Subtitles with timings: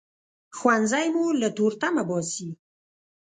[0.57, 2.49] ښوونځی مو له تورتمه باسي